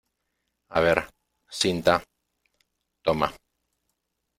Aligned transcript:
a 0.69 0.79
ver, 0.79 0.99
cinta. 1.61 2.01
toma. 3.03 3.31